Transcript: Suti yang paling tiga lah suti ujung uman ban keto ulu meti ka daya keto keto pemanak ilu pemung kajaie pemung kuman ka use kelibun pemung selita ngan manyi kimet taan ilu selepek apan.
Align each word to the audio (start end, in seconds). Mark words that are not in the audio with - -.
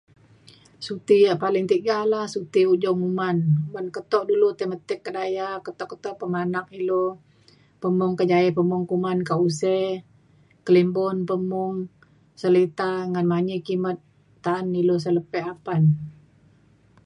Suti 0.85 1.17
yang 1.27 1.39
paling 1.45 1.65
tiga 1.73 1.97
lah 2.11 2.25
suti 2.33 2.61
ujung 2.73 2.99
uman 3.09 3.37
ban 3.73 3.87
keto 3.95 4.19
ulu 4.33 4.49
meti 4.71 4.95
ka 5.05 5.11
daya 5.17 5.47
keto 5.65 5.83
keto 5.91 6.09
pemanak 6.19 6.65
ilu 6.79 7.05
pemung 7.81 8.13
kajaie 8.19 8.49
pemung 8.57 8.85
kuman 8.89 9.19
ka 9.27 9.33
use 9.47 9.77
kelibun 10.65 11.17
pemung 11.29 11.75
selita 12.41 12.91
ngan 13.11 13.25
manyi 13.31 13.55
kimet 13.67 13.99
taan 14.43 14.67
ilu 14.81 14.95
selepek 15.05 15.45
apan. 15.53 15.81